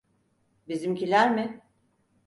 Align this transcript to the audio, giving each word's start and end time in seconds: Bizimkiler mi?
Bizimkiler 0.67 1.31
mi? 1.31 1.61